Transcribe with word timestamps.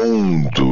Mundo 0.00 0.69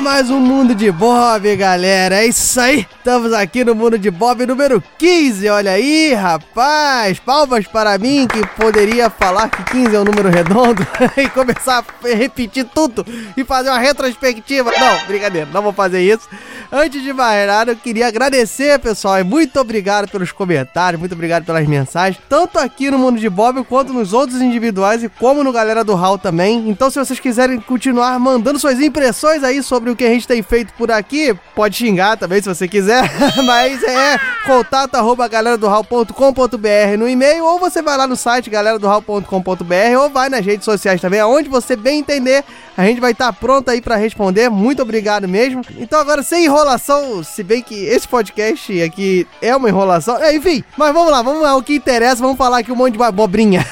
Mais 0.00 0.30
um 0.30 0.38
Mundo 0.38 0.74
de 0.74 0.92
Bob, 0.92 1.56
galera. 1.56 2.16
É 2.16 2.26
isso 2.26 2.60
aí. 2.60 2.86
Estamos 2.98 3.32
aqui 3.32 3.64
no 3.64 3.74
Mundo 3.74 3.98
de 3.98 4.10
Bob 4.10 4.44
número 4.44 4.82
15. 4.98 5.48
Olha 5.48 5.72
aí, 5.72 6.12
rapaz. 6.12 7.18
Palmas 7.18 7.66
para 7.66 7.96
mim 7.96 8.26
que 8.26 8.46
poderia 8.48 9.08
falar 9.08 9.48
que 9.48 9.64
15 9.64 9.96
é 9.96 10.00
um 10.00 10.04
número 10.04 10.28
redondo 10.28 10.86
e 11.16 11.28
começar 11.30 11.82
a 11.82 12.08
repetir 12.14 12.66
tudo 12.74 13.06
e 13.36 13.42
fazer 13.42 13.70
uma 13.70 13.78
retrospectiva. 13.78 14.70
Não, 14.78 15.06
brincadeira, 15.06 15.48
não 15.52 15.62
vou 15.62 15.72
fazer 15.72 16.02
isso. 16.02 16.28
Antes 16.70 17.02
de 17.02 17.12
mais 17.12 17.46
nada, 17.46 17.72
eu 17.72 17.76
queria 17.76 18.08
agradecer, 18.08 18.78
pessoal, 18.80 19.20
e 19.20 19.24
muito 19.24 19.58
obrigado 19.60 20.10
pelos 20.10 20.32
comentários, 20.32 20.98
muito 20.98 21.12
obrigado 21.12 21.44
pelas 21.44 21.66
mensagens, 21.66 22.20
tanto 22.28 22.58
aqui 22.58 22.90
no 22.90 22.98
Mundo 22.98 23.20
de 23.20 23.30
Bob 23.30 23.62
quanto 23.64 23.92
nos 23.92 24.12
outros 24.12 24.42
individuais 24.42 25.02
e 25.04 25.08
como 25.08 25.44
no 25.44 25.52
Galera 25.52 25.84
do 25.84 25.94
Hall 25.94 26.18
também. 26.18 26.68
Então, 26.68 26.90
se 26.90 26.98
vocês 26.98 27.20
quiserem 27.20 27.60
continuar 27.60 28.18
mandando 28.18 28.58
suas 28.58 28.80
impressões 28.80 29.44
aí 29.44 29.62
sobre 29.62 29.85
o 29.92 29.96
que 29.96 30.04
a 30.04 30.08
gente 30.08 30.26
tem 30.26 30.42
feito 30.42 30.72
por 30.74 30.90
aqui, 30.90 31.36
pode 31.54 31.76
xingar 31.76 32.16
também 32.16 32.40
se 32.40 32.48
você 32.48 32.66
quiser, 32.68 33.02
mas 33.44 33.82
é 33.82 34.18
contato 34.46 34.94
arroba 34.94 35.26
galera 35.28 35.56
do 35.56 35.68
hall.com.br 35.68 36.96
no 36.98 37.08
e-mail 37.08 37.44
ou 37.44 37.58
você 37.58 37.82
vai 37.82 37.96
lá 37.96 38.06
no 38.06 38.16
site 38.16 38.50
galera 38.50 38.78
do 38.78 38.86
hall.com.br 38.86 39.98
ou 40.00 40.10
vai 40.10 40.28
nas 40.28 40.44
redes 40.44 40.64
sociais 40.64 41.00
também, 41.00 41.20
aonde 41.20 41.48
você 41.48 41.76
bem 41.76 42.00
entender, 42.00 42.44
a 42.76 42.84
gente 42.84 43.00
vai 43.00 43.12
estar 43.12 43.32
pronto 43.32 43.70
aí 43.70 43.80
para 43.80 43.96
responder. 43.96 44.48
Muito 44.48 44.82
obrigado 44.82 45.26
mesmo. 45.26 45.62
Então 45.78 46.00
agora 46.00 46.22
sem 46.22 46.44
enrolação, 46.44 47.22
se 47.24 47.42
bem 47.42 47.62
que 47.62 47.74
esse 47.74 48.06
podcast 48.06 48.82
aqui 48.82 49.26
é 49.40 49.54
uma 49.56 49.68
enrolação, 49.68 50.16
é, 50.18 50.34
enfim, 50.34 50.62
mas 50.76 50.92
vamos 50.92 51.10
lá, 51.10 51.22
vamos 51.22 51.42
lá, 51.42 51.56
o 51.56 51.62
que 51.62 51.74
interessa, 51.74 52.22
vamos 52.22 52.36
falar 52.36 52.58
aqui 52.58 52.72
um 52.72 52.76
monte 52.76 52.96
de 52.96 53.02
abobrinha. 53.02 53.66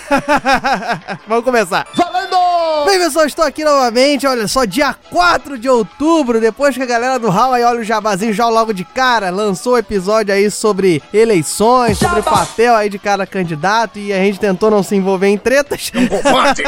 vamos 1.29 1.45
começar. 1.45 1.87
Valendo! 1.95 2.54
Bem, 2.87 2.99
pessoal, 2.99 3.27
estou 3.27 3.45
aqui 3.45 3.65
novamente. 3.65 4.27
Olha 4.27 4.47
só, 4.47 4.65
dia 4.65 4.95
4 5.11 5.59
de 5.59 5.69
outubro, 5.69 6.41
depois 6.41 6.77
que 6.77 6.83
a 6.83 6.87
galera 6.87 7.19
do 7.19 7.29
Hall 7.29 7.53
aí, 7.53 7.65
olha 7.65 7.81
o 7.81 7.85
jabazinho 7.85 8.33
já 8.33 8.49
logo 8.49 8.73
de 8.73 8.85
cara, 8.85 9.31
lançou 9.31 9.75
o 9.75 9.79
episódio 9.79 10.35
aí 10.35 10.51
sobre 10.51 11.03
eleições, 11.13 11.99
sobre 11.99 12.23
papel 12.23 12.75
aí 12.75 12.89
de 12.89 12.99
cada 12.99 13.27
candidato 13.27 13.99
e 13.99 14.13
a 14.13 14.17
gente 14.17 14.39
tentou 14.39 14.71
não 14.71 14.83
se 14.83 14.95
envolver 14.95 15.29
em 15.29 15.39
tretas. 15.39 15.91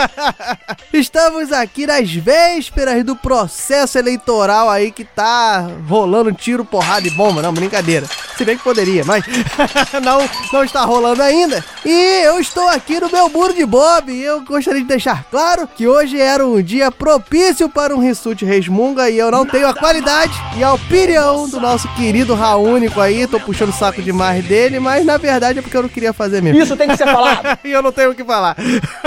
Estamos 0.93 1.53
aqui 1.53 1.87
nas 1.87 2.11
vésperas 2.11 3.05
do 3.05 3.15
processo 3.15 3.99
eleitoral 3.99 4.69
aí 4.69 4.91
que 4.91 5.05
tá 5.05 5.69
rolando 5.89 6.33
tiro, 6.33 6.65
porrada 6.65 7.07
e 7.07 7.11
bomba. 7.11 7.43
Não, 7.43 7.53
brincadeira. 7.53 8.07
Se 8.37 8.45
bem 8.45 8.57
que 8.57 8.65
poderia, 8.65 9.05
mas 9.05 9.25
não, 10.05 10.19
não 10.53 10.65
está 10.65 10.85
rolando 10.85 11.23
ainda. 11.23 11.65
E 11.85 12.23
eu 12.25 12.39
estou 12.39 12.69
aqui 12.69 13.01
no 13.01 13.11
meu 13.11 13.29
muro 13.31 13.55
de 13.55 13.65
Bob 13.65 14.13
e 14.13 14.23
eu 14.23 14.43
gostaria 14.43 14.81
de 14.83 14.87
deixar 14.87 15.25
claro 15.31 15.67
que 15.67 15.86
hoje 15.87 16.21
era 16.21 16.47
um 16.47 16.63
dia 16.63 16.91
propício 16.91 17.69
para 17.69 17.95
um 17.95 18.01
Rissuti 18.01 18.45
Resmunga 18.45 19.11
e 19.11 19.19
eu 19.19 19.31
não 19.31 19.45
tenho 19.45 19.69
a 19.69 19.75
qualidade 19.75 20.33
e 20.57 20.65
a 20.65 20.73
opinião 20.73 21.49
do 21.49 21.61
nosso 21.61 21.89
querido 21.95 22.35
Raúnico 22.35 23.01
aí. 23.01 23.27
Tô 23.27 23.39
puxando 23.39 23.71
o 23.71 23.73
saco 23.73 24.03
demais 24.03 24.45
dele, 24.45 24.81
mas 24.81 25.05
na 25.05 25.17
verdade 25.17 25.59
é 25.59 25.63
porque 25.63 25.77
eu 25.77 25.83
não 25.83 25.89
queria 25.89 26.13
fazer 26.13 26.43
mesmo. 26.43 26.63
Isso 26.63 26.77
tem 26.77 26.89
que 26.89 26.97
ser 26.97 27.05
falado. 27.05 27.59
e 27.65 27.71
eu 27.71 27.83
não 27.83 27.93
tenho 27.93 28.11
o 28.11 28.15
que 28.15 28.25
falar. 28.25 28.57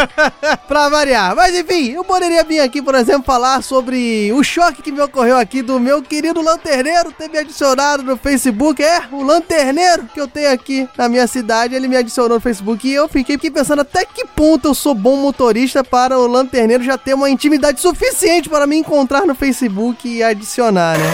pra 0.67 0.89
variar. 0.89 1.35
Mas 1.35 1.55
enfim, 1.55 1.91
eu 1.91 2.03
poderia 2.03 2.43
vir 2.43 2.59
aqui, 2.59 2.81
por 2.81 2.95
exemplo, 2.95 3.23
falar 3.23 3.61
sobre 3.63 4.31
o 4.33 4.43
choque 4.43 4.81
que 4.81 4.91
me 4.91 5.01
ocorreu 5.01 5.37
aqui 5.37 5.61
do 5.61 5.79
meu 5.79 6.01
querido 6.01 6.41
lanterneiro 6.41 7.11
ter 7.11 7.29
me 7.29 7.37
adicionado 7.37 8.03
no 8.03 8.15
Facebook. 8.15 8.83
É, 8.83 9.01
o 9.11 9.23
lanterneiro 9.23 10.05
que 10.13 10.21
eu 10.21 10.27
tenho 10.27 10.51
aqui 10.51 10.87
na 10.97 11.09
minha 11.09 11.27
cidade, 11.27 11.75
ele 11.75 11.87
me 11.87 11.97
adicionou 11.97 12.37
no 12.37 12.41
Facebook 12.41 12.87
e 12.87 12.93
eu 12.93 13.07
fiquei, 13.07 13.35
fiquei 13.35 13.51
pensando 13.51 13.81
até 13.81 14.05
que 14.05 14.25
ponto 14.25 14.67
eu 14.67 14.75
sou 14.75 14.93
bom 14.93 15.15
motorista 15.17 15.83
para 15.83 16.17
o 16.17 16.27
lanterneiro 16.27 16.68
já 16.81 16.97
ter 16.97 17.13
uma 17.13 17.29
intimidade 17.29 17.79
suficiente 17.79 18.49
para 18.49 18.67
me 18.67 18.77
encontrar 18.77 19.25
no 19.25 19.33
Facebook 19.33 20.07
e 20.07 20.21
adicionar, 20.21 20.97
né? 20.97 21.05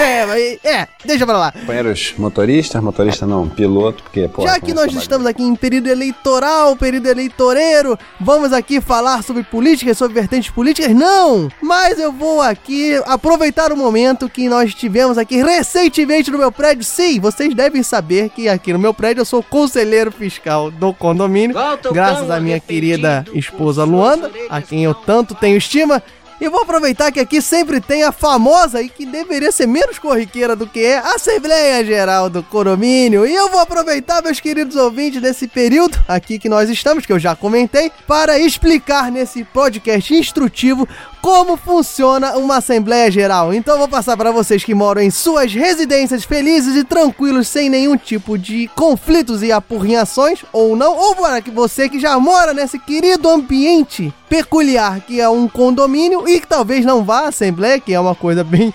é, 0.62 0.68
é, 0.68 0.88
deixa 1.04 1.26
pra 1.26 1.38
lá. 1.38 1.52
Companheiros 1.52 2.14
motoristas, 2.18 2.82
motorista 2.82 3.26
não, 3.26 3.48
piloto, 3.48 4.02
porque, 4.02 4.28
pô. 4.28 4.42
Já 4.42 4.60
que 4.60 4.74
nós 4.74 4.92
estamos 4.92 5.26
aqui 5.26 5.42
em 5.42 5.54
período 5.54 5.88
eleitoral, 5.88 6.76
período 6.76 7.06
eleitoreiro, 7.06 7.98
vamos 8.20 8.52
aqui 8.52 8.80
falar 8.80 9.22
sobre 9.22 9.42
políticas, 9.42 9.96
sobre 9.96 10.14
vertentes 10.14 10.50
políticas? 10.50 10.94
Não! 10.94 11.48
Mas 11.62 11.98
eu 11.98 12.12
vou 12.12 12.40
aqui 12.40 13.00
aproveitar 13.06 13.72
o 13.72 13.76
momento 13.76 14.28
que 14.28 14.48
nós 14.48 14.74
tivemos 14.74 15.18
aqui 15.18 15.42
recentemente 15.42 16.30
no 16.30 16.38
meu 16.38 16.50
prédio. 16.50 16.84
Sim, 16.84 17.20
vocês 17.20 17.54
devem 17.54 17.82
saber 17.82 18.30
que 18.30 18.48
aqui 18.48 18.72
no 18.72 18.78
meu 18.78 18.92
prédio 18.92 19.20
eu 19.20 19.24
sou 19.24 19.42
conselheiro 19.42 20.10
fiscal 20.10 20.70
do 20.70 20.92
condomínio, 20.92 21.56
graças 21.92 22.30
à 22.30 22.40
minha 22.40 22.58
querida 22.58 23.24
esposa 23.32 23.84
Luanda, 23.84 24.30
a 24.48 24.60
quem 24.60 24.73
eu 24.82 24.94
tanto 24.94 25.34
tenho 25.34 25.56
estima. 25.56 26.02
E 26.40 26.48
vou 26.48 26.62
aproveitar 26.62 27.12
que 27.12 27.20
aqui 27.20 27.40
sempre 27.40 27.80
tem 27.80 28.02
a 28.02 28.10
famosa 28.10 28.82
e 28.82 28.88
que 28.88 29.06
deveria 29.06 29.52
ser 29.52 29.66
menos 29.66 29.98
corriqueira 29.98 30.56
do 30.56 30.66
que 30.66 30.80
é 30.80 30.98
a 30.98 31.14
Assembleia 31.14 31.84
Geral 31.84 32.28
do 32.28 32.42
Condomínio. 32.42 33.24
E 33.24 33.34
eu 33.34 33.48
vou 33.48 33.60
aproveitar, 33.60 34.20
meus 34.20 34.40
queridos 34.40 34.74
ouvintes, 34.76 35.22
desse 35.22 35.46
período 35.46 35.96
aqui 36.08 36.38
que 36.38 36.48
nós 36.48 36.68
estamos, 36.68 37.06
que 37.06 37.12
eu 37.12 37.20
já 37.20 37.36
comentei, 37.36 37.90
para 38.06 38.38
explicar 38.38 39.12
nesse 39.12 39.44
podcast 39.44 40.12
instrutivo 40.12 40.88
como 41.24 41.56
funciona 41.56 42.36
uma 42.36 42.58
Assembleia 42.58 43.10
Geral. 43.10 43.54
Então 43.54 43.78
vou 43.78 43.88
passar 43.88 44.14
para 44.14 44.30
vocês 44.30 44.62
que 44.62 44.74
moram 44.74 45.00
em 45.00 45.10
suas 45.10 45.54
residências 45.54 46.22
felizes 46.22 46.76
e 46.76 46.84
tranquilos, 46.84 47.48
sem 47.48 47.70
nenhum 47.70 47.96
tipo 47.96 48.36
de 48.36 48.68
conflitos 48.76 49.42
e 49.42 49.50
apurrinhações, 49.50 50.44
ou 50.52 50.76
não, 50.76 50.94
ou 50.94 51.16
para 51.16 51.40
que 51.40 51.50
você 51.50 51.88
que 51.88 51.98
já 51.98 52.20
mora 52.20 52.52
nesse 52.52 52.78
querido 52.78 53.26
ambiente 53.26 54.12
peculiar 54.28 55.00
que 55.00 55.18
é 55.18 55.26
um 55.26 55.48
condomínio 55.48 56.28
e 56.28 56.42
que 56.42 56.46
talvez 56.46 56.84
não 56.84 57.02
vá 57.02 57.20
à 57.20 57.28
Assembleia, 57.28 57.80
que 57.80 57.94
é 57.94 57.98
uma 57.98 58.14
coisa 58.14 58.44
bem 58.44 58.70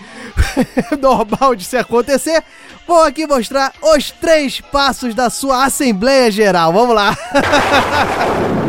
normal 0.99 1.53
de 1.53 1.63
se 1.63 1.77
acontecer. 1.77 2.43
Vou 2.87 3.03
aqui 3.03 3.27
mostrar 3.27 3.71
os 3.79 4.09
três 4.09 4.59
passos 4.59 5.13
da 5.13 5.29
sua 5.29 5.65
Assembleia 5.65 6.31
Geral. 6.31 6.73
Vamos 6.73 6.95
lá! 6.95 7.15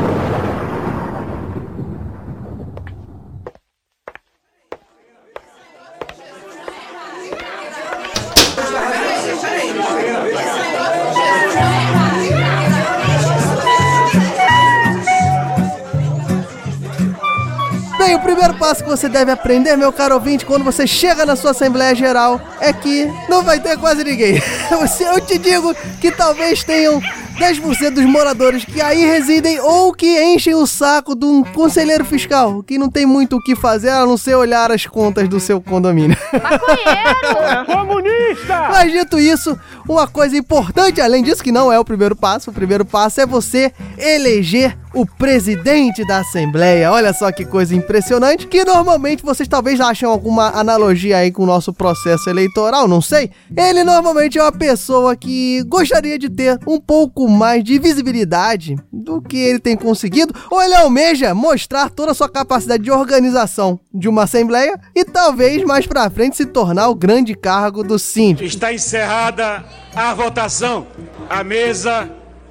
primeiro 18.41 18.59
passo 18.59 18.83
que 18.83 18.89
você 18.89 19.07
deve 19.07 19.31
aprender, 19.31 19.77
meu 19.77 19.93
caro 19.93 20.15
ouvinte, 20.15 20.47
quando 20.47 20.65
você 20.65 20.87
chega 20.87 21.27
na 21.27 21.37
sua 21.37 21.51
Assembleia 21.51 21.95
Geral, 21.95 22.41
é 22.59 22.73
que 22.73 23.07
não 23.29 23.43
vai 23.43 23.61
ter 23.61 23.77
quase 23.77 24.03
ninguém. 24.03 24.41
Eu 25.13 25.21
te 25.21 25.37
digo 25.37 25.75
que 26.01 26.11
talvez 26.11 26.65
tenham 26.65 27.03
10% 27.39 27.91
dos 27.91 28.05
moradores 28.05 28.65
que 28.65 28.81
aí 28.81 29.05
residem 29.05 29.61
ou 29.61 29.93
que 29.93 30.23
enchem 30.23 30.55
o 30.55 30.67
saco 30.67 31.15
de 31.15 31.27
um 31.27 31.45
conselheiro 31.45 32.03
fiscal, 32.03 32.63
que 32.63 32.79
não 32.79 32.89
tem 32.89 33.05
muito 33.05 33.37
o 33.37 33.43
que 33.43 33.55
fazer 33.55 33.91
a 33.91 34.07
não 34.07 34.17
ser 34.17 34.35
olhar 34.37 34.73
as 34.73 34.87
contas 34.87 35.29
do 35.29 35.39
seu 35.39 35.61
condomínio. 35.61 36.17
Comunista! 37.67 38.69
Mas 38.71 38.91
dito 38.91 39.19
isso, 39.19 39.59
uma 39.87 40.07
coisa 40.07 40.35
importante, 40.35 41.01
além 41.01 41.23
disso, 41.23 41.43
que 41.43 41.53
não 41.53 41.71
é 41.71 41.79
o 41.79 41.85
primeiro 41.85 42.17
passo, 42.17 42.51
o 42.51 42.55
primeiro 42.55 42.87
passo 42.87 43.21
é 43.21 43.27
você 43.27 43.71
eleger 43.99 44.79
o 44.95 45.07
presidente 45.07 46.07
da 46.07 46.19
Assembleia. 46.19 46.91
Olha 46.91 47.13
só 47.13 47.31
que 47.31 47.45
coisa 47.45 47.75
impressionante, 47.75 48.47
que 48.47 48.65
normalmente 48.65 49.23
vocês 49.23 49.49
talvez 49.49 49.81
achem 49.81 50.09
alguma 50.09 50.49
analogia 50.51 51.19
aí 51.19 51.31
com 51.31 51.43
o 51.45 51.47
nosso 51.47 51.73
processo 51.73 52.29
eleitoral, 52.29 52.89
não 52.89 53.01
sei. 53.01 53.31
Ele 53.57 53.85
normalmente 53.85 54.39
é 54.39 54.43
uma 54.43 54.53
pessoa 54.53 55.15
que 55.17 55.63
gostaria 55.65 56.19
de 56.19 56.29
ter 56.29 56.59
um 56.67 56.81
pouco 56.81 57.29
mais 57.29 57.63
de 57.63 57.79
visibilidade 57.79 58.77
do 58.93 59.21
que 59.21 59.39
ele 59.39 59.59
tem 59.59 59.77
conseguido, 59.77 60.35
ou 60.51 60.63
ele 60.63 60.75
almeja 60.75 61.35
mostrar 61.35 61.91
toda 61.91 62.13
a 62.13 62.15
sua 62.15 62.29
capacidade 62.29 62.83
de 62.83 62.91
organização 62.91 63.79
de 63.93 64.09
uma 64.09 64.25
Assembleia 64.25 64.79
e 64.95 65.05
talvez 65.05 65.65
mais 65.65 65.87
pra 65.87 66.09
frente 66.11 66.37
se 66.37 66.47
tornar 66.47 66.89
o 66.89 66.95
grande 66.95 67.35
cargo 67.35 67.83
do 67.83 67.99
síndico. 67.99 68.45
Está 68.45 68.73
encerrada 68.73 69.65
a 69.95 70.15
votação. 70.15 70.87
A 71.29 71.43
mesa 71.43 72.09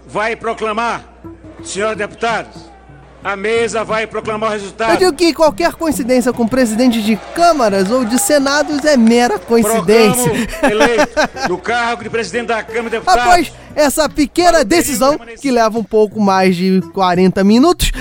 vai 0.07 0.36
proclamar, 0.36 1.06
senhores 1.68 1.98
deputados, 1.98 2.70
a 3.24 3.36
mesa 3.36 3.84
vai 3.84 4.08
proclamar 4.08 4.52
o 4.52 4.54
Eu 4.54 4.60
resultado. 4.60 4.98
digo 4.98 5.14
que 5.14 5.34
qualquer 5.34 5.74
coincidência 5.74 6.32
com 6.32 6.48
presidente 6.48 7.02
de 7.02 7.18
câmaras 7.36 7.92
ou 7.92 8.06
de 8.06 8.18
senados 8.18 8.86
é 8.86 8.96
mera 8.96 9.38
coincidência. 9.38 10.32
Proclamo 10.48 10.74
eleito 10.74 11.50
no 11.50 11.58
cargo 11.58 12.04
de 12.04 12.10
presidente 12.10 12.48
da 12.48 12.64
Câmara 12.64 12.84
de 12.86 12.90
Deputados. 13.00 13.24
Após 13.24 13.54
essa 13.75 14.10
pequena 14.10 14.63
decisão, 14.63 15.19
que 15.39 15.51
leva 15.51 15.77
um 15.77 15.83
pouco 15.83 16.19
mais 16.19 16.56
de 16.56 16.81
40 16.94 17.44
minutos, 17.44 17.92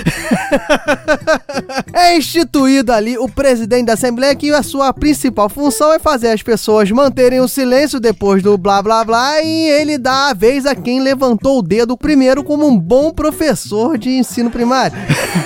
é 1.93 2.17
instituído 2.17 2.91
ali 2.91 3.17
o 3.17 3.29
presidente 3.29 3.85
da 3.85 3.93
Assembleia 3.93 4.35
que 4.35 4.51
a 4.51 4.63
sua 4.63 4.93
principal 4.93 5.49
função 5.49 5.93
é 5.93 5.99
fazer 5.99 6.29
as 6.29 6.43
pessoas 6.43 6.89
manterem 6.91 7.39
o 7.39 7.47
silêncio 7.47 7.99
depois 7.99 8.41
do 8.43 8.57
blá 8.57 8.81
blá 8.81 9.03
blá 9.03 9.41
e 9.41 9.69
ele 9.69 9.97
dá 9.97 10.29
a 10.29 10.33
vez 10.33 10.65
a 10.65 10.75
quem 10.75 11.01
levantou 11.01 11.59
o 11.59 11.61
dedo 11.61 11.97
primeiro 11.97 12.43
como 12.43 12.67
um 12.67 12.77
bom 12.77 13.11
professor 13.11 13.97
de 13.97 14.09
ensino 14.09 14.49
primário. 14.49 14.97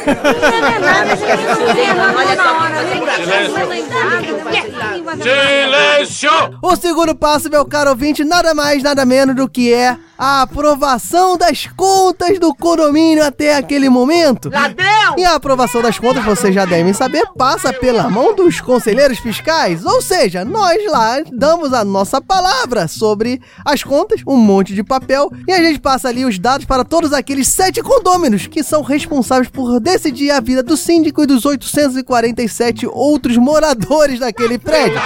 Silêncio! 5.21 6.29
O 6.61 6.75
segundo 6.75 7.15
passo, 7.15 7.49
meu 7.49 7.65
caro 7.65 7.91
ouvinte, 7.91 8.23
nada 8.23 8.53
mais, 8.53 8.81
nada 8.81 9.05
menos 9.05 9.35
do 9.35 9.47
que 9.49 9.73
é 9.73 9.97
a 10.17 10.43
aprovação 10.43 11.37
das 11.37 11.67
contas 11.75 12.39
do 12.39 12.53
condomínio 12.55 13.25
até 13.25 13.55
aquele 13.55 13.89
momento. 13.89 14.49
Ladrão! 14.49 15.15
E 15.17 15.25
a 15.25 15.35
aprovação 15.35 15.81
das 15.81 15.99
contas, 15.99 16.23
vocês 16.23 16.55
já 16.55 16.65
devem 16.65 16.93
saber, 16.93 17.23
passa 17.37 17.73
pela 17.73 18.09
mão 18.09 18.33
dos 18.33 18.61
conselheiros 18.61 19.19
fiscais. 19.19 19.85
Ou 19.85 20.01
seja, 20.01 20.45
nós 20.45 20.79
lá 20.89 21.17
damos 21.31 21.73
a 21.73 21.83
nossa 21.83 22.21
palavra 22.21 22.87
sobre 22.87 23.41
as 23.65 23.83
contas, 23.83 24.21
um 24.25 24.37
monte 24.37 24.73
de 24.73 24.83
papel, 24.83 25.29
e 25.47 25.51
a 25.51 25.61
gente 25.61 25.79
passa 25.79 26.07
ali 26.07 26.25
os 26.25 26.39
dados 26.39 26.65
para 26.65 26.85
todos 26.85 27.11
aqueles 27.11 27.47
sete 27.47 27.81
condôminos 27.81 28.47
que 28.47 28.63
são 28.63 28.81
responsáveis 28.81 29.49
por 29.49 29.79
decidir 29.93 30.31
a 30.31 30.39
vida 30.39 30.63
do 30.63 30.75
síndico 30.75 31.21
e 31.21 31.27
dos 31.27 31.45
847 31.45 32.87
outros 32.87 33.37
moradores 33.37 34.19
daquele 34.19 34.57
prédio. 34.57 34.99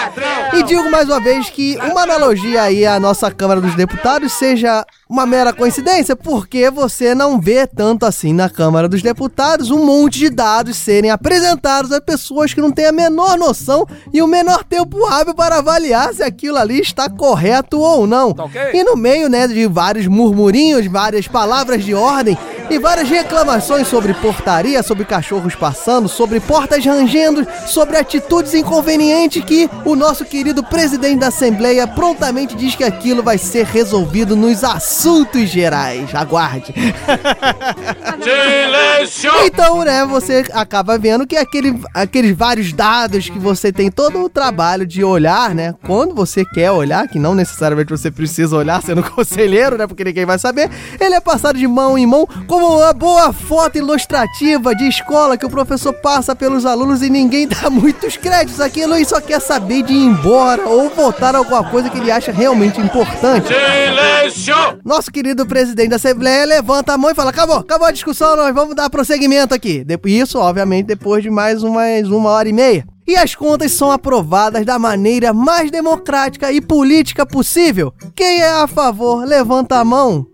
E 0.53 0.63
digo 0.63 0.89
mais 0.89 1.09
uma 1.09 1.19
vez 1.19 1.49
que 1.49 1.77
uma 1.91 2.03
analogia 2.03 2.63
aí 2.63 2.85
à 2.85 2.97
nossa 2.97 3.29
Câmara 3.29 3.59
dos 3.59 3.75
Deputados 3.75 4.31
seja 4.31 4.85
uma 5.09 5.25
mera 5.25 5.51
coincidência, 5.51 6.15
porque 6.15 6.69
você 6.69 7.13
não 7.13 7.39
vê 7.39 7.67
tanto 7.67 8.05
assim 8.05 8.31
na 8.31 8.49
Câmara 8.49 8.87
dos 8.87 9.01
Deputados 9.01 9.71
um 9.71 9.85
monte 9.85 10.19
de 10.19 10.29
dados 10.29 10.77
serem 10.77 11.11
apresentados 11.11 11.91
a 11.91 11.99
pessoas 11.99 12.53
que 12.53 12.61
não 12.61 12.71
têm 12.71 12.85
a 12.87 12.91
menor 12.91 13.37
noção 13.37 13.85
e 14.13 14.21
o 14.21 14.27
menor 14.27 14.63
tempo 14.63 15.05
hábil 15.05 15.33
para 15.33 15.57
avaliar 15.57 16.13
se 16.13 16.23
aquilo 16.23 16.57
ali 16.57 16.79
está 16.79 17.09
correto 17.09 17.79
ou 17.79 18.07
não. 18.07 18.33
E 18.73 18.83
no 18.83 18.95
meio, 18.95 19.29
né, 19.29 19.47
de 19.47 19.67
vários 19.67 20.07
murmurinhos, 20.07 20.87
várias 20.87 21.27
palavras 21.27 21.83
de 21.83 21.93
ordem 21.93 22.37
e 22.69 22.77
várias 22.77 23.09
reclamações 23.09 23.87
sobre 23.87 24.13
portaria, 24.13 24.83
sobre 24.83 25.05
cachorros 25.05 25.55
passando, 25.55 26.07
sobre 26.09 26.39
portas 26.39 26.85
rangendo, 26.85 27.47
sobre 27.65 27.97
atitudes 27.97 28.53
inconvenientes 28.53 29.43
que 29.43 29.69
o 29.85 29.95
nosso 29.95 30.25
querido 30.25 30.63
presidente 30.63 31.19
da 31.19 31.27
Assembleia 31.27 31.87
prontamente 31.87 32.55
diz 32.55 32.75
que 32.75 32.83
aquilo 32.83 33.23
vai 33.23 33.37
ser 33.37 33.65
resolvido 33.65 34.35
nos 34.35 34.63
assuntos 34.63 35.49
gerais. 35.49 36.13
Aguarde. 36.13 36.73
Silêncio! 38.21 39.31
Então, 39.45 39.83
né, 39.83 40.05
você 40.05 40.45
acaba 40.53 40.97
vendo 40.97 41.25
que 41.25 41.37
aquele, 41.37 41.79
aqueles 41.93 42.35
vários 42.35 42.73
dados 42.73 43.29
que 43.29 43.39
você 43.39 43.71
tem 43.71 43.89
todo 43.89 44.23
o 44.23 44.29
trabalho 44.29 44.85
de 44.85 45.03
olhar, 45.03 45.53
né, 45.55 45.73
quando 45.85 46.13
você 46.13 46.43
quer 46.43 46.71
olhar, 46.71 47.07
que 47.07 47.19
não 47.19 47.33
necessariamente 47.33 47.89
você 47.89 48.11
precisa 48.11 48.55
olhar 48.55 48.81
sendo 48.81 49.03
conselheiro, 49.11 49.77
né, 49.77 49.87
porque 49.87 50.03
ninguém 50.03 50.25
vai 50.25 50.37
saber, 50.37 50.69
ele 50.99 51.15
é 51.15 51.21
passado 51.21 51.57
de 51.57 51.67
mão 51.67 51.97
em 51.97 52.05
mão 52.05 52.27
como 52.59 52.79
uma 52.79 52.91
boa 52.91 53.31
foto 53.31 53.77
ilustrativa 53.77 54.73
de 54.73 54.87
escola 54.87 55.37
que 55.37 55.45
o 55.45 55.49
professor 55.49 55.93
passa 55.93 56.35
pelos 56.35 56.65
alunos 56.65 57.03
e 57.03 57.09
ninguém 57.09 57.47
dá 57.47 57.69
muitos 57.69 58.17
créditos 58.17 58.59
àquilo 58.59 58.95
e 58.95 59.05
só 59.05 59.21
quer 59.21 59.39
saber 59.39 59.83
de 59.83 59.93
ir 59.93 60.05
embora 60.07 60.67
ou 60.67 60.89
votar 60.89 61.35
alguma 61.35 61.63
coisa 61.69 61.87
que 61.87 61.99
ele 61.99 62.09
acha 62.09 62.31
realmente 62.31 62.81
importante. 62.81 63.49
Silêncio! 63.49 64.55
Nosso 64.83 65.11
querido 65.11 65.45
presidente 65.45 65.89
da 65.89 65.97
Assembleia 65.97 66.45
levanta 66.45 66.93
a 66.93 66.97
mão 66.97 67.11
e 67.11 67.13
fala: 67.13 67.29
acabou, 67.29 67.57
acabou 67.57 67.87
a 67.87 67.91
discussão, 67.91 68.35
nós 68.35 68.55
vamos 68.55 68.73
dar 68.73 68.89
prosseguimento 68.89 69.53
aqui. 69.53 69.85
Isso, 70.05 70.39
obviamente, 70.39 70.87
depois 70.87 71.21
de 71.21 71.29
mais 71.29 71.61
uma, 71.61 71.75
mais 71.75 72.09
uma 72.09 72.31
hora 72.31 72.49
e 72.49 72.53
meia. 72.53 72.87
E 73.07 73.15
as 73.15 73.35
contas 73.35 73.71
são 73.71 73.91
aprovadas 73.91 74.65
da 74.65 74.79
maneira 74.79 75.31
mais 75.31 75.69
democrática 75.69 76.51
e 76.51 76.59
política 76.59 77.23
possível. 77.23 77.93
Quem 78.15 78.41
é 78.41 78.49
a 78.49 78.67
favor, 78.67 79.23
levanta 79.25 79.77
a 79.77 79.85
mão. 79.85 80.25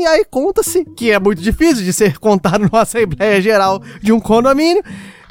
E 0.00 0.06
aí 0.06 0.24
conta-se, 0.24 0.82
que 0.82 1.10
é 1.10 1.18
muito 1.18 1.42
difícil 1.42 1.84
de 1.84 1.92
ser 1.92 2.18
contado 2.18 2.62
numa 2.62 2.80
Assembleia 2.80 3.38
Geral 3.38 3.82
de 4.00 4.14
um 4.14 4.18
condomínio. 4.18 4.82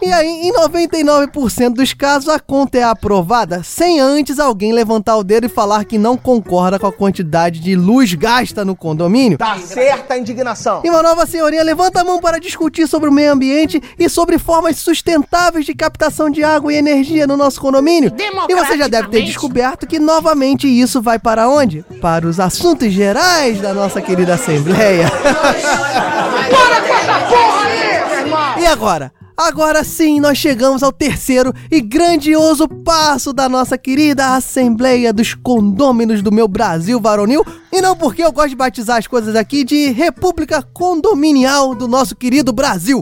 E 0.02 0.14
aí, 0.14 0.48
em 0.48 0.54
99% 0.54 1.74
dos 1.74 1.94
casos, 1.94 2.30
a 2.30 2.40
conta 2.40 2.78
é 2.78 2.84
aprovada 2.84 3.62
sem 3.64 4.00
antes 4.00 4.40
alguém 4.40 4.72
levantar 4.72 5.18
o 5.18 5.24
dedo 5.24 5.46
e 5.46 5.50
falar 5.50 5.84
que 5.84 5.98
não 5.98 6.16
concorda 6.16 6.80
com 6.80 6.88
a 6.88 6.92
quantidade 6.92 7.60
de 7.60 7.76
luz 7.76 8.14
gasta 8.14 8.64
no 8.64 8.76
condomínio. 8.76 9.38
Tá 9.38 9.58
certa 9.58 10.14
a 10.14 10.18
indignação. 10.18 10.82
E 10.86 10.90
uma 10.90 11.04
nova 11.04 11.26
senhorinha 11.26 11.64
levanta 11.64 12.00
a 12.00 12.04
mão 12.04 12.20
para 12.20 12.40
discutir 12.40 12.88
sobre 12.88 13.10
o 13.10 13.12
meio 13.12 13.34
ambiente 13.34 13.82
e 13.98 14.08
sobre 14.08 14.40
formas 14.40 14.78
sustentáveis 14.78 15.66
de 15.66 15.74
captação 15.74 16.30
de 16.30 16.44
água 16.44 16.72
e 16.74 16.78
energia 16.78 17.28
no 17.28 17.36
nosso 17.36 17.60
condomínio. 17.60 18.14
E 18.48 18.56
você 18.56 18.78
já 18.78 18.88
deve 18.88 19.10
ter 19.10 19.24
descoberto 19.24 19.86
que 19.86 20.00
novamente 20.00 20.68
isso 20.68 21.02
vai 21.02 21.20
para 21.20 21.50
onde? 21.50 21.84
Para 22.02 22.26
os 22.26 22.40
assuntos 22.40 22.92
gerais 22.94 23.60
da 23.60 23.74
nossa 23.74 24.02
querida 24.02 24.36
Assembleia. 24.36 25.12
Para 25.12 26.82
com 26.82 26.94
essa 26.94 27.20
porra 27.28 27.66
aí, 27.66 28.08
meu 28.08 28.20
irmão! 28.20 28.60
E 28.60 28.66
agora? 28.66 29.12
Agora 29.42 29.86
sim, 29.86 30.20
nós 30.20 30.38
chegamos 30.38 30.84
ao 30.84 30.92
terceiro 30.92 31.54
e 31.72 31.80
grandioso 31.80 32.68
passo 32.68 33.32
da 33.32 33.48
nossa 33.48 33.78
querida 33.78 34.36
Assembleia 34.36 35.14
dos 35.14 35.34
Condôminos 35.34 36.22
do 36.22 36.30
meu 36.30 36.46
Brasil 36.46 37.00
varonil. 37.00 37.46
E 37.72 37.80
não 37.80 37.96
porque 37.96 38.22
eu 38.22 38.34
gosto 38.34 38.50
de 38.50 38.58
batizar 38.58 38.98
as 38.98 39.08
coisas 39.08 39.38
aqui 39.38 39.64
de 39.64 39.92
República 39.92 40.62
Condominial 40.62 41.74
do 41.74 41.88
nosso 41.88 42.18
querido 42.18 42.52
Brasil. 42.52 43.02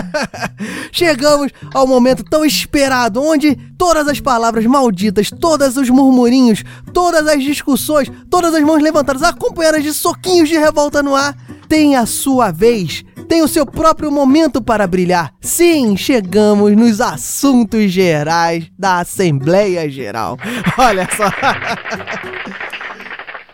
Chegamos 0.90 1.52
ao 1.74 1.86
momento 1.86 2.24
tão 2.24 2.42
esperado, 2.42 3.22
onde 3.22 3.54
todas 3.76 4.08
as 4.08 4.20
palavras 4.20 4.64
malditas, 4.64 5.28
todos 5.28 5.76
os 5.76 5.90
murmurinhos, 5.90 6.64
todas 6.90 7.26
as 7.26 7.42
discussões, 7.42 8.10
todas 8.30 8.54
as 8.54 8.62
mãos 8.62 8.82
levantadas, 8.82 9.22
acompanhadas 9.22 9.82
de 9.82 9.92
soquinhos 9.92 10.48
de 10.48 10.56
revolta 10.56 11.02
no 11.02 11.14
ar, 11.14 11.36
tem 11.68 11.96
a 11.96 12.06
sua 12.06 12.50
vez 12.50 13.04
tem 13.24 13.42
o 13.42 13.48
seu 13.48 13.66
próprio 13.66 14.10
momento 14.10 14.62
para 14.62 14.86
brilhar. 14.86 15.32
Sim, 15.40 15.96
chegamos 15.96 16.76
nos 16.76 17.00
assuntos 17.00 17.90
gerais 17.90 18.70
da 18.78 19.00
Assembleia 19.00 19.88
Geral. 19.88 20.38
Olha 20.78 21.08
só. 21.16 21.24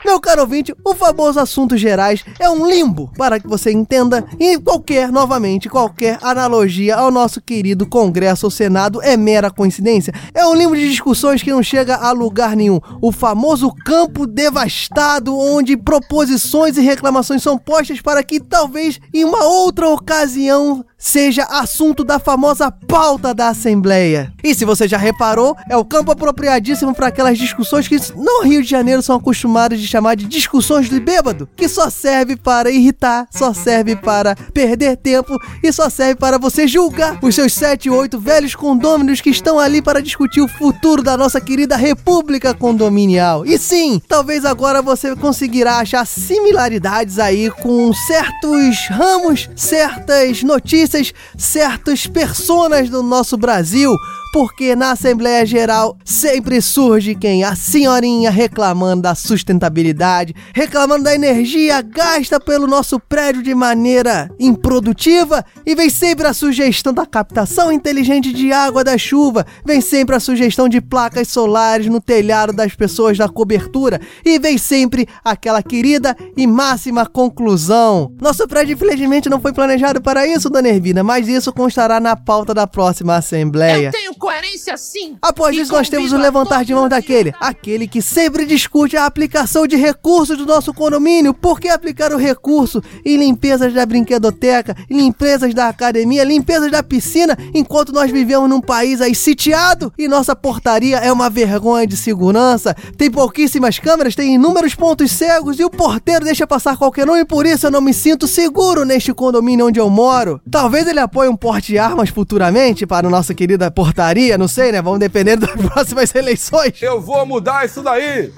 Meu 0.04 0.18
caro 0.18 0.40
ouvinte, 0.40 0.74
o 0.82 0.94
famoso 0.94 1.38
assuntos 1.38 1.78
gerais 1.78 2.24
é 2.38 2.48
um 2.48 2.66
limbo, 2.66 3.12
para 3.18 3.38
que 3.38 3.46
você 3.46 3.70
entenda, 3.70 4.24
e 4.38 4.58
qualquer, 4.58 5.12
novamente, 5.12 5.68
qualquer 5.68 6.18
analogia 6.22 6.96
ao 6.96 7.10
nosso 7.10 7.40
querido 7.40 7.86
Congresso 7.86 8.46
ou 8.46 8.50
Senado 8.50 9.02
é 9.02 9.14
mera 9.14 9.50
coincidência. 9.50 10.14
É 10.32 10.46
um 10.46 10.54
limbo 10.54 10.74
de 10.74 10.88
discussões 10.88 11.42
que 11.42 11.50
não 11.50 11.62
chega 11.62 11.96
a 11.96 12.12
lugar 12.12 12.56
nenhum. 12.56 12.80
O 13.02 13.12
famoso 13.12 13.70
campo 13.84 14.26
devastado, 14.26 15.36
onde 15.36 15.76
proposições 15.76 16.78
e 16.78 16.80
reclamações 16.80 17.42
são 17.42 17.58
postas 17.58 18.00
para 18.00 18.22
que 18.24 18.40
talvez 18.40 18.98
em 19.12 19.24
uma 19.24 19.44
outra 19.44 19.86
ocasião 19.88 20.82
seja 21.00 21.44
assunto 21.44 22.04
da 22.04 22.18
famosa 22.18 22.70
pauta 22.70 23.32
da 23.32 23.48
Assembleia. 23.48 24.32
E 24.44 24.54
se 24.54 24.66
você 24.66 24.86
já 24.86 24.98
reparou, 24.98 25.56
é 25.68 25.76
o 25.76 25.84
campo 25.84 26.12
apropriadíssimo 26.12 26.94
para 26.94 27.06
aquelas 27.06 27.38
discussões 27.38 27.88
que 27.88 27.96
no 28.14 28.42
Rio 28.42 28.62
de 28.62 28.68
Janeiro 28.68 29.02
são 29.02 29.16
acostumados 29.16 29.80
de 29.80 29.88
chamar 29.88 30.14
de 30.14 30.26
discussões 30.26 30.90
de 30.90 31.00
bêbado, 31.00 31.48
que 31.56 31.68
só 31.68 31.88
serve 31.88 32.36
para 32.36 32.70
irritar, 32.70 33.26
só 33.30 33.54
serve 33.54 33.96
para 33.96 34.36
perder 34.52 34.96
tempo 34.98 35.38
e 35.62 35.72
só 35.72 35.88
serve 35.88 36.16
para 36.16 36.36
você 36.36 36.68
julgar 36.68 37.18
os 37.22 37.34
seus 37.34 37.54
sete, 37.54 37.88
oito 37.88 38.20
velhos 38.20 38.54
condôminos 38.54 39.20
que 39.20 39.30
estão 39.30 39.58
ali 39.58 39.80
para 39.80 40.02
discutir 40.02 40.42
o 40.42 40.48
futuro 40.48 41.02
da 41.02 41.16
nossa 41.16 41.40
querida 41.40 41.76
República 41.76 42.52
Condominial. 42.52 43.46
E 43.46 43.56
sim, 43.58 44.00
talvez 44.06 44.44
agora 44.44 44.82
você 44.82 45.16
conseguirá 45.16 45.78
achar 45.78 46.06
similaridades 46.06 47.18
aí 47.18 47.50
com 47.50 47.92
certos 47.94 48.88
ramos, 48.90 49.48
certas 49.56 50.42
notícias, 50.42 50.89
certas 51.36 52.06
personas 52.06 52.88
do 52.88 53.02
nosso 53.02 53.36
Brasil, 53.36 53.92
porque 54.32 54.76
na 54.76 54.92
Assembleia 54.92 55.44
Geral 55.44 55.96
sempre 56.04 56.60
surge 56.60 57.14
quem? 57.14 57.42
A 57.42 57.56
senhorinha 57.56 58.30
reclamando 58.30 59.02
da 59.02 59.14
sustentabilidade, 59.14 60.34
reclamando 60.54 61.04
da 61.04 61.14
energia 61.14 61.82
gasta 61.82 62.38
pelo 62.38 62.66
nosso 62.66 63.00
prédio 63.00 63.42
de 63.42 63.54
maneira 63.54 64.30
improdutiva, 64.38 65.44
e 65.66 65.74
vem 65.74 65.90
sempre 65.90 66.26
a 66.26 66.32
sugestão 66.32 66.92
da 66.92 67.04
captação 67.04 67.72
inteligente 67.72 68.32
de 68.32 68.52
água 68.52 68.84
da 68.84 68.96
chuva, 68.96 69.44
vem 69.64 69.80
sempre 69.80 70.14
a 70.14 70.20
sugestão 70.20 70.68
de 70.68 70.80
placas 70.80 71.28
solares 71.28 71.86
no 71.86 72.00
telhado 72.00 72.52
das 72.52 72.74
pessoas 72.74 73.18
da 73.18 73.28
cobertura, 73.28 74.00
e 74.24 74.38
vem 74.38 74.58
sempre 74.58 75.08
aquela 75.24 75.62
querida 75.62 76.16
e 76.36 76.46
máxima 76.46 77.04
conclusão. 77.04 78.12
Nosso 78.20 78.46
prédio, 78.46 78.74
infelizmente, 78.74 79.28
não 79.28 79.40
foi 79.40 79.52
planejado 79.52 80.00
para 80.00 80.26
isso, 80.26 80.48
dona 80.48 80.68
mas 81.04 81.28
isso 81.28 81.52
constará 81.52 82.00
na 82.00 82.16
pauta 82.16 82.54
da 82.54 82.66
próxima 82.66 83.16
Assembleia. 83.16 83.88
Eu 83.88 83.92
tenho 83.92 84.14
coerência 84.14 84.76
sim. 84.76 85.16
Após 85.20 85.56
isso, 85.56 85.72
nós 85.72 85.88
temos 85.88 86.12
o 86.12 86.16
levantar 86.16 86.64
de 86.64 86.74
mão 86.74 86.88
daquele, 86.88 87.32
aquele 87.40 87.86
que 87.86 88.00
sempre 88.00 88.46
discute 88.46 88.96
a 88.96 89.06
aplicação 89.06 89.66
de 89.66 89.76
recursos 89.76 90.36
do 90.36 90.46
nosso 90.46 90.72
condomínio. 90.72 91.34
Por 91.34 91.60
que 91.60 91.68
aplicar 91.68 92.12
o 92.12 92.16
recurso 92.16 92.82
em 93.04 93.16
limpezas 93.16 93.72
da 93.72 93.84
brinquedoteca, 93.84 94.76
limpezas 94.90 95.52
da 95.52 95.68
academia, 95.68 96.24
limpezas 96.24 96.70
da 96.70 96.82
piscina, 96.82 97.36
enquanto 97.54 97.92
nós 97.92 98.10
vivemos 98.10 98.48
num 98.48 98.60
país 98.60 99.00
aí 99.00 99.14
sitiado 99.14 99.92
e 99.98 100.08
nossa 100.08 100.34
portaria 100.34 100.96
é 100.96 101.12
uma 101.12 101.28
vergonha 101.28 101.86
de 101.86 101.96
segurança? 101.96 102.74
Tem 102.96 103.10
pouquíssimas 103.10 103.78
câmeras, 103.78 104.14
tem 104.14 104.34
inúmeros 104.34 104.74
pontos 104.74 105.12
cegos 105.12 105.58
e 105.58 105.64
o 105.64 105.70
porteiro 105.70 106.24
deixa 106.24 106.46
passar 106.46 106.76
qualquer 106.76 107.08
um 107.08 107.16
e 107.16 107.24
por 107.24 107.46
isso 107.46 107.66
eu 107.66 107.70
não 107.70 107.80
me 107.80 107.92
sinto 107.92 108.26
seguro 108.26 108.84
neste 108.84 109.12
condomínio 109.12 109.66
onde 109.66 109.78
eu 109.80 109.90
moro. 109.90 110.40
Talvez 110.50 110.69
ele 110.86 111.00
apoie 111.00 111.28
um 111.28 111.36
porte 111.36 111.72
de 111.72 111.78
armas 111.78 112.10
futuramente 112.10 112.86
para 112.86 113.06
a 113.06 113.10
nossa 113.10 113.34
querida 113.34 113.70
portaria, 113.70 114.36
não 114.36 114.48
sei, 114.48 114.72
né? 114.72 114.82
Vamos 114.82 115.00
depender 115.00 115.36
das 115.36 115.50
próximas 115.68 116.14
eleições. 116.14 116.80
Eu 116.80 117.00
vou 117.00 117.24
mudar 117.26 117.64
isso 117.64 117.82
daí. 117.82 118.32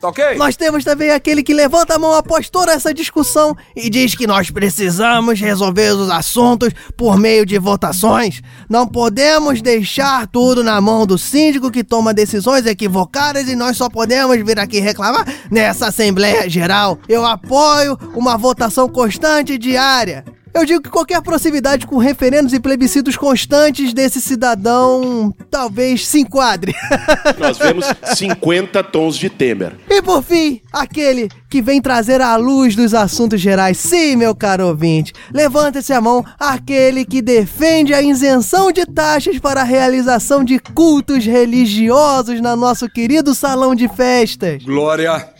Tá 0.00 0.08
ok? 0.08 0.36
Nós 0.36 0.56
temos 0.56 0.84
também 0.84 1.10
aquele 1.10 1.42
que 1.42 1.54
levanta 1.54 1.94
a 1.94 1.98
mão 1.98 2.12
após 2.12 2.50
toda 2.50 2.72
essa 2.72 2.92
discussão 2.92 3.56
e 3.74 3.88
diz 3.88 4.14
que 4.14 4.26
nós 4.26 4.50
precisamos 4.50 5.40
resolver 5.40 5.92
os 5.92 6.10
assuntos 6.10 6.70
por 6.96 7.18
meio 7.18 7.46
de 7.46 7.58
votações. 7.58 8.42
Não 8.68 8.86
podemos 8.86 9.62
deixar 9.62 10.26
tudo 10.26 10.62
na 10.62 10.78
mão 10.80 11.06
do 11.06 11.16
síndico 11.16 11.70
que 11.70 11.82
toma 11.82 12.12
decisões 12.12 12.66
equivocadas 12.66 13.48
e 13.48 13.56
nós 13.56 13.78
só 13.78 13.88
podemos 13.88 14.36
vir 14.44 14.58
aqui 14.58 14.80
reclamar 14.80 15.26
nessa 15.50 15.86
Assembleia 15.86 16.48
Geral. 16.48 16.98
Eu 17.08 17.24
apoio 17.24 17.98
uma 18.14 18.36
votação 18.36 18.88
constante 18.88 19.54
e 19.54 19.58
diária. 19.58 20.24
Eu 20.56 20.64
digo 20.64 20.82
que 20.82 20.88
qualquer 20.88 21.20
proximidade 21.20 21.86
com 21.86 21.98
referendos 21.98 22.54
e 22.54 22.58
plebiscitos 22.58 23.14
constantes 23.14 23.92
desse 23.92 24.22
cidadão 24.22 25.30
talvez 25.50 26.06
se 26.06 26.20
enquadre. 26.20 26.74
Nós 27.36 27.58
vemos 27.58 27.84
50 28.14 28.82
tons 28.84 29.18
de 29.18 29.28
Temer. 29.28 29.74
E 29.86 30.00
por 30.00 30.22
fim, 30.22 30.62
aquele 30.72 31.28
que 31.50 31.60
vem 31.60 31.78
trazer 31.78 32.22
a 32.22 32.36
luz 32.36 32.74
dos 32.74 32.94
assuntos 32.94 33.38
gerais. 33.38 33.76
Sim, 33.76 34.16
meu 34.16 34.34
caro 34.34 34.68
ouvinte, 34.68 35.12
levanta-se 35.30 35.92
a 35.92 36.00
mão 36.00 36.24
aquele 36.40 37.04
que 37.04 37.20
defende 37.20 37.92
a 37.92 38.00
isenção 38.00 38.72
de 38.72 38.86
taxas 38.86 39.38
para 39.38 39.60
a 39.60 39.64
realização 39.64 40.42
de 40.42 40.58
cultos 40.58 41.26
religiosos 41.26 42.40
na 42.40 42.56
nosso 42.56 42.88
querido 42.88 43.34
salão 43.34 43.74
de 43.74 43.88
festas. 43.88 44.64
Glória 44.64 45.34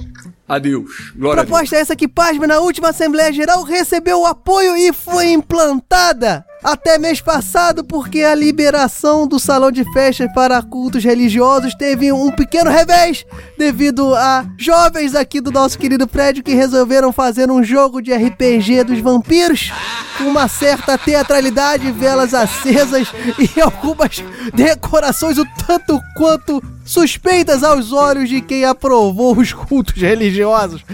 a 0.49 0.59
Deus. 0.59 1.12
Glória 1.15 1.41
a 1.41 1.45
Deus. 1.45 1.50
Proposta 1.50 1.76
essa 1.76 1.97
que, 1.97 2.09
pasme, 2.09 2.47
na 2.47 2.61
última 2.61 2.91
Assembleia 2.91 3.33
Geral 3.33 3.62
recebeu 3.62 4.21
o 4.21 4.26
apoio 4.26 4.76
e 4.76 4.93
foi 4.93 5.33
implantada. 5.33 6.45
Até 6.66 6.99
mês 6.99 7.20
passado, 7.20 7.85
porque 7.85 8.23
a 8.23 8.35
liberação 8.35 9.25
do 9.25 9.38
salão 9.38 9.70
de 9.70 9.85
festas 9.92 10.28
para 10.35 10.61
cultos 10.61 11.04
religiosos 11.04 11.76
teve 11.76 12.11
um 12.11 12.32
pequeno 12.32 12.68
revés 12.68 13.25
devido 13.56 14.12
a 14.16 14.44
jovens 14.58 15.14
aqui 15.14 15.40
do 15.40 15.52
nosso 15.52 15.78
querido 15.78 16.08
prédio 16.08 16.42
que 16.42 16.56
resolveram 16.56 17.12
fazer 17.12 17.52
um 17.52 17.62
jogo 17.62 18.02
de 18.02 18.12
RPG 18.12 18.82
dos 18.82 18.99
vampiros 18.99 19.70
com 20.18 20.25
uma 20.25 20.49
certa 20.49 20.99
teatralidade, 20.99 21.92
velas 21.92 22.35
acesas 22.35 23.12
e 23.38 23.61
algumas 23.62 24.25
decorações 24.52 25.38
o 25.38 25.46
tanto 25.66 26.00
quanto 26.16 26.61
suspeitas 26.85 27.62
aos 27.62 27.92
olhos 27.92 28.28
de 28.28 28.40
quem 28.40 28.64
aprovou 28.64 29.37
os 29.37 29.52
cultos 29.52 30.00
religiosos. 30.00 30.85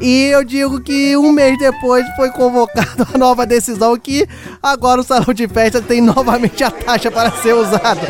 E 0.00 0.24
eu 0.24 0.42
digo 0.42 0.80
que 0.80 1.16
um 1.16 1.30
mês 1.30 1.56
depois 1.58 2.04
foi 2.16 2.30
convocada 2.30 3.06
a 3.14 3.18
nova 3.18 3.46
decisão 3.46 3.96
que 3.96 4.26
agora 4.62 5.00
o 5.00 5.04
salão 5.14 5.32
de 5.34 5.46
festa 5.46 5.80
tem 5.80 6.00
novamente 6.00 6.64
a 6.64 6.70
taxa 6.70 7.10
para 7.10 7.30
ser 7.30 7.54
usado. 7.54 8.00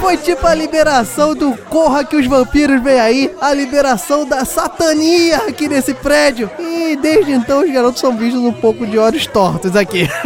Foi 0.00 0.16
tipo 0.16 0.46
a 0.46 0.54
liberação 0.54 1.34
do 1.34 1.54
Corra 1.68 2.04
que 2.04 2.16
os 2.16 2.26
vampiros 2.26 2.82
vêm 2.82 2.98
aí, 2.98 3.34
a 3.40 3.52
liberação 3.52 4.24
da 4.24 4.44
satania 4.44 5.36
aqui 5.48 5.68
nesse 5.68 5.92
prédio. 5.92 6.50
E 6.58 6.96
desde 6.96 7.32
então 7.32 7.62
os 7.62 7.70
garotos 7.70 8.00
são 8.00 8.16
vistos 8.16 8.40
um 8.40 8.52
pouco 8.52 8.86
de 8.86 8.96
olhos 8.96 9.26
tortos 9.26 9.76
aqui. 9.76 10.08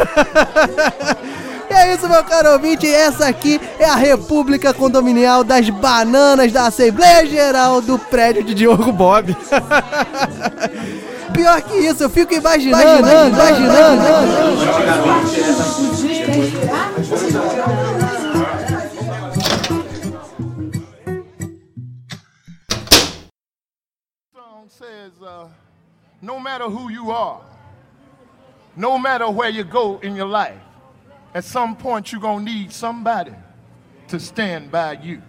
E 1.73 1.75
é 1.75 1.95
isso, 1.95 2.07
meu 2.07 2.23
caro 2.23 2.53
ouvinte. 2.53 2.87
Essa 2.87 3.27
aqui 3.27 3.59
é 3.79 3.87
a 3.87 3.95
República 3.95 4.75
Condominial 4.75 5.43
das 5.43 5.71
Bananas 5.71 6.53
da 6.53 6.67
Assembleia 6.67 7.25
Geral 7.25 7.81
do 7.81 7.99
prédio 7.99 8.45
de 8.45 8.53
Diogo 8.53 8.93
Bob. 8.93 9.35
Pior 11.33 11.63
que 11.63 11.75
isso, 11.75 12.03
eu 12.03 12.11
fico 12.11 12.35
imaginando, 12.35 13.09
imaginando, 13.09 13.37
imaginando. 13.37 14.53
song 24.35 24.69
says, 24.69 25.13
uh, 25.23 25.49
no 26.21 26.39
matter 26.39 26.69
who 26.69 26.91
you 26.91 27.11
are, 27.11 27.41
no 28.77 28.99
matter 28.99 29.29
where 29.31 29.49
you 29.49 29.65
go 29.65 29.99
in 30.03 30.15
your 30.15 30.29
life, 30.29 30.61
at 31.35 31.45
some 31.45 31.75
point 31.75 32.13
you're 32.13 32.21
going 32.21 32.45
to 32.45 32.53
need 32.53 32.73
somebody 32.73 33.33
to 34.09 34.21
stand 34.21 34.71
by 34.71 34.93
you. 34.93 35.23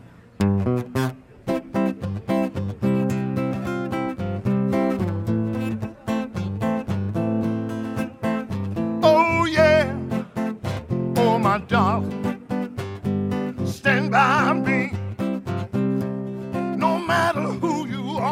Stand 13.83 14.11
by 14.11 14.53
me. 14.61 14.93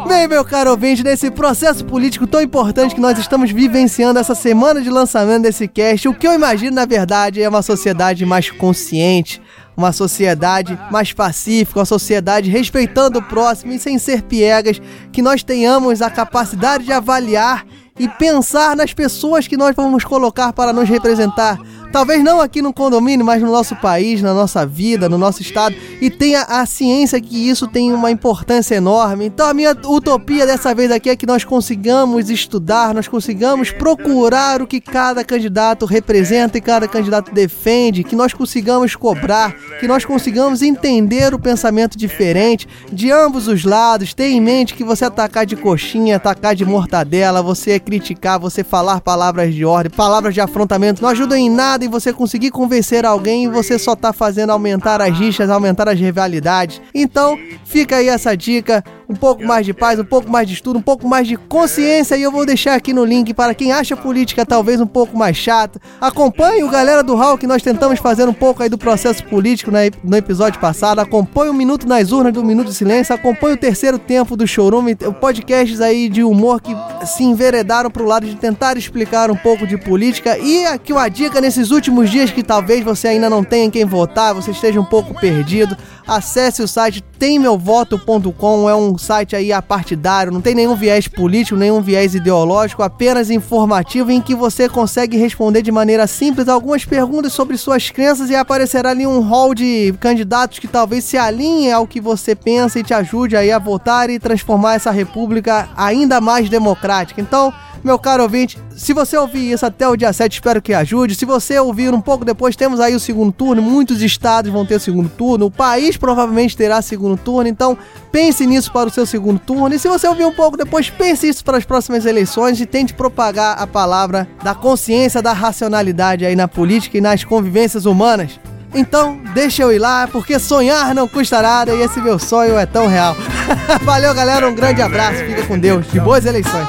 Bem, 0.08 0.27
meu 0.29 0.46
caro 0.46 0.72
ouvinte, 0.72 1.03
nesse 1.03 1.29
processo 1.29 1.84
político 1.84 2.25
tão 2.25 2.41
importante 2.41 2.96
que 2.96 3.01
nós 3.01 3.20
estamos 3.20 3.51
vivenciando 3.51 4.17
essa 4.17 4.34
semana 4.34 4.81
de 4.81 4.89
lançamento 4.89 5.43
desse 5.43 5.67
cast, 5.67 6.08
o 6.08 6.13
que 6.13 6.25
eu 6.25 6.34
imagino, 6.34 6.75
na 6.75 6.86
verdade, 6.86 7.41
é 7.41 7.50
uma 7.50 7.62
sociedade 7.62 8.25
mais 8.25 8.50
consciente, 8.50 9.41
uma 9.75 9.91
sociedade 9.91 10.79
mais 10.89 11.12
pacífica, 11.12 11.79
uma 11.79 11.86
sociedade 11.86 12.50
respeitando 12.50 13.20
o 13.20 13.24
próximo 13.24 13.74
e 13.74 13.79
sem 13.79 14.00
ser 14.00 14.22
piegas, 14.22 14.81
que 15.12 15.22
nós 15.22 15.43
tenhamos 15.43 16.01
a 16.01 16.10
capacidade 16.10 16.86
de 16.86 16.93
avaliar 16.93 17.65
e 18.00 18.08
pensar 18.08 18.74
nas 18.74 18.93
pessoas 18.93 19.48
que 19.48 19.58
nós 19.58 19.75
vamos 19.75 20.05
colocar 20.05 20.53
para 20.53 20.72
nos 20.72 20.88
representar. 20.88 21.60
Talvez 21.92 22.24
não 22.24 22.40
aqui 22.40 22.62
no 22.62 22.72
condomínio, 22.72 23.26
mas 23.26 23.42
no 23.42 23.52
nosso 23.52 23.76
país, 23.76 24.22
na 24.22 24.34
nossa 24.34 24.66
vida, 24.66 25.10
no 25.10 25.18
nosso 25.18 25.42
estado. 25.42 25.76
E 26.00 26.10
tenha 26.10 26.44
a 26.44 26.66
ciência 26.66 27.20
que 27.20 27.50
isso 27.50 27.68
tem 27.68 27.92
uma 27.92 28.10
importância 28.10 28.76
enorme. 28.76 29.26
Então 29.26 29.46
a 29.46 29.54
minha 29.54 29.72
utopia 29.72 30.46
dessa 30.46 30.74
vez 30.74 30.90
aqui 30.90 31.10
é 31.10 31.18
que 31.18 31.26
nós 31.26 31.44
consigamos 31.44 32.30
estudar, 32.30 32.94
nós 32.94 33.10
consigamos 33.10 33.72
procurar 33.72 34.62
o 34.62 34.68
que 34.68 34.80
cada 34.80 35.22
candidato 35.24 35.86
representa 35.86 36.58
e 36.58 36.62
cada 36.62 36.88
candidato 36.88 37.34
defende, 37.34 38.06
que 38.06 38.16
nós 38.16 38.34
consigamos 38.34 38.96
cobrar, 38.96 39.54
que 39.80 39.88
nós 39.88 40.06
consigamos 40.06 40.62
entender 40.62 41.34
o 41.34 41.40
pensamento 41.40 41.98
diferente 41.98 42.70
de 42.92 43.12
ambos 43.12 43.50
os 43.50 43.66
lados. 43.66 44.14
Tenha 44.14 44.38
em 44.38 44.42
mente 44.42 44.76
que 44.76 44.84
você 44.84 45.04
atacar 45.04 45.46
de 45.46 45.58
coxinha, 45.58 46.16
atacar 46.16 46.56
de 46.56 46.64
mortadela, 46.64 47.42
você 47.42 47.82
criticar, 47.82 48.40
você 48.40 48.64
falar 48.64 49.02
palavras 49.02 49.54
de 49.54 49.66
ordem, 49.66 49.92
palavras 49.92 50.34
de 50.34 50.40
afrontamento, 50.40 51.02
não 51.02 51.10
ajudam 51.10 51.38
em 51.38 51.50
nada 51.50 51.81
e 51.84 51.88
você 51.88 52.14
conseguir 52.14 52.52
convencer 52.52 53.06
alguém, 53.06 53.50
você 53.50 53.78
só 53.78 53.96
tá 53.96 54.14
fazendo 54.14 54.52
aumentar 54.52 55.02
as 55.02 55.18
rixas, 55.18 55.50
aumentar 55.50 55.90
as 55.90 56.00
rivalidades. 56.00 56.82
Então, 56.94 57.38
fica 57.66 57.98
aí 57.98 58.08
essa 58.08 58.36
dica, 58.36 58.84
um 59.12 59.15
pouco 59.15 59.44
mais 59.44 59.65
de 59.65 59.74
paz, 59.74 60.00
um 60.00 60.06
pouco 60.06 60.30
mais 60.30 60.48
de 60.48 60.53
estudo, 60.53 60.80
um 60.80 60.82
pouco 60.82 61.08
mais 61.08 61.27
de 61.27 61.36
consciência 61.36 62.15
e 62.15 62.24
eu 62.24 62.32
vou 62.32 62.46
deixar 62.46 62.75
aqui 62.75 62.94
no 62.94 63.03
link 63.03 63.34
para 63.34 63.53
quem 63.53 63.74
acha 63.74 63.96
política 63.96 64.46
talvez 64.46 64.80
um 64.80 64.88
pouco 64.88 65.18
mais 65.18 65.36
chata. 65.36 65.82
Acompanhe 66.00 66.63
o 66.63 66.70
galera 66.70 67.03
do 67.03 67.15
Hall 67.15 67.38
que 67.38 67.46
nós 67.46 67.62
tentamos 67.62 68.00
fazer 68.00 68.27
um 68.27 68.34
pouco 68.34 68.63
aí 68.63 68.70
do 68.70 68.77
processo 68.77 69.24
político 69.25 69.70
né, 69.70 69.89
no 70.03 70.15
episódio 70.15 70.60
passado. 70.60 71.00
Acompanhe 71.00 71.50
o 71.50 71.53
Minuto 71.53 71.86
nas 71.88 72.12
Urnas 72.12 72.34
do 72.34 72.44
Minuto 72.44 72.68
de 72.68 72.74
Silêncio, 72.74 73.13
acompanhe 73.13 73.56
o 73.56 73.58
terceiro 73.58 74.00
tempo 74.00 74.38
do 74.38 74.48
Showroom, 74.48 74.96
podcasts 75.20 75.82
aí 75.82 76.08
de 76.08 76.24
humor 76.24 76.62
que 76.62 76.74
se 77.06 77.24
enveredaram 77.24 77.91
pro 77.91 78.06
lado 78.06 78.25
de 78.25 78.36
tentar 78.36 78.77
explicar 78.77 79.30
um 79.30 79.36
pouco 79.36 79.68
de 79.68 79.77
política 79.77 80.38
e 80.38 80.65
aqui 80.65 80.94
uma 80.94 81.10
dica 81.10 81.41
nesses 81.41 81.72
últimos 81.72 82.10
dias 82.10 82.32
que 82.32 82.44
talvez 82.44 82.84
você 82.84 83.10
ainda 83.10 83.30
não 83.30 83.44
tenha 83.44 83.65
em 83.65 83.70
quem 83.70 83.84
votar, 83.84 84.34
você 84.34 84.51
esteja 84.51 84.80
um 84.80 84.86
pouco 84.86 85.13
perdido, 85.20 85.75
acesse 86.08 86.62
o 86.62 86.68
site 86.68 87.01
temmeuvoto.com, 87.20 88.70
é 88.70 88.75
um 88.75 88.98
site 89.01 89.36
aí 89.36 89.51
apartidário, 89.51 90.31
não 90.31 90.41
tem 90.41 90.53
nenhum 90.55 90.75
viés 90.75 91.08
político, 91.08 91.58
nenhum 91.58 91.81
viés 91.81 92.13
ideológico, 92.15 92.84
apenas 92.84 93.29
informativo 93.29 94.12
em 94.12 94.22
que 94.22 94.36
você 94.36 94.70
consegue 94.70 95.17
responder 95.17 95.62
de 95.62 95.72
maneira 95.72 96.08
simples 96.08 96.48
algumas 96.48 96.86
perguntas 96.86 97.34
sobre 97.34 97.58
suas 97.58 97.89
crenças 97.89 98.29
e 98.29 98.36
aparecerá 98.36 98.91
ali 98.91 99.08
um 99.08 99.20
hall 99.22 99.53
de 99.53 99.93
candidatos 100.00 100.60
que 100.60 100.67
talvez 100.67 101.03
se 101.03 101.17
alinhem 101.17 101.72
ao 101.72 101.88
que 101.88 102.00
você 102.00 102.36
pensa 102.36 102.79
e 102.79 102.84
te 102.84 102.93
ajude 102.93 103.36
aí 103.36 103.51
a 103.51 103.60
votar 103.60 104.10
e 104.10 104.20
transformar 104.20 104.75
essa 104.75 104.91
república 104.91 105.70
ainda 105.75 106.22
mais 106.22 106.50
democrática. 106.50 107.20
Então, 107.20 107.53
meu 107.84 107.98
caro 107.98 108.24
ouvinte, 108.24 108.60
se 108.76 108.94
você 108.94 109.18
ouvir 109.18 109.52
isso 109.52 109.66
até 109.66 109.88
o 109.88 109.96
dia 109.96 110.14
7, 110.14 110.34
espero 110.34 110.62
que 110.62 110.74
ajude. 110.74 111.16
Se 111.16 111.26
você 111.26 111.60
ouvir 111.60 111.94
um 111.94 112.02
pouco 112.02 112.24
depois, 112.24 112.56
temos 112.56 112.80
aí 112.80 112.96
o 112.96 113.00
segundo 113.00 113.32
turno. 113.32 113.62
Muitos 113.62 114.02
estados 114.02 114.52
vão 114.52 114.66
ter 114.66 114.80
segundo 114.80 115.10
turno. 115.10 115.48
O 115.48 115.52
país 115.52 115.98
provavelmente 115.98 116.56
terá 116.56 116.82
segundo 116.82 117.18
turno. 117.18 117.50
Então, 117.50 117.78
pense 118.12 118.46
nisso 118.46 118.72
para 118.72 118.90
o 118.90 118.92
seu 118.92 119.06
segundo 119.06 119.40
turno. 119.40 119.74
E 119.74 119.80
se 119.80 119.88
você 119.88 120.08
ouvir 120.08 120.26
um 120.26 120.34
pouco 120.34 120.58
depois, 120.58 120.90
pense 120.90 121.28
isso 121.28 121.44
para 121.44 121.58
as 121.58 121.66
próximas 121.66 122.06
eleições 122.06 122.60
e 122.62 122.66
tente 122.66 122.94
propagar 122.94 123.62
a 123.62 123.66
palavra 123.66 124.28
da 124.44 124.54
consciência, 124.54 125.22
da 125.22 125.34
racionalidade 125.34 126.26
aí 126.26 126.36
na 126.36 126.48
política 126.48 126.98
e 126.98 127.02
nas 127.02 127.24
convivências 127.24 127.86
humanas. 127.86 128.40
Então, 128.74 129.20
deixa 129.34 129.64
eu 129.64 129.72
ir 129.72 129.80
lá, 129.80 130.08
porque 130.08 130.40
sonhar 130.40 130.96
não 130.96 131.08
custa 131.08 131.42
nada 131.42 131.74
e 131.74 131.82
esse 131.82 132.00
meu 132.00 132.18
sonho 132.18 132.58
é 132.58 132.66
tão 132.66 132.88
real. 132.88 133.16
Valeu, 133.84 134.14
galera, 134.14 134.48
um 134.48 134.56
grande 134.56 134.82
abraço, 134.82 135.18
fica 135.26 135.46
com 135.46 135.60
Deus, 135.60 135.86
de 135.92 136.00
boas 136.00 136.26
eleições. 136.26 136.68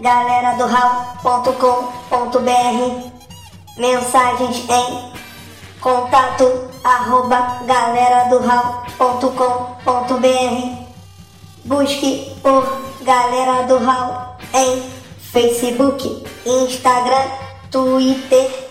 Galera 0.00 0.56
do 0.56 0.64
Raul.com.br 0.64 2.40
mensagens 3.76 4.64
em 4.70 5.12
contato 5.80 6.70
arroba 6.82 7.60
galera 7.66 8.30
do 8.30 8.38
Raul.com.br 8.38 9.36
busque 11.66 12.34
por 12.42 12.64
galera 13.02 13.64
do 13.64 13.76
Raul 13.76 14.14
em 14.54 14.82
Facebook, 15.20 16.24
Instagram, 16.46 17.28
Twitter 17.70 18.65